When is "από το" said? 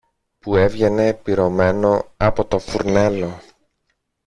2.17-2.59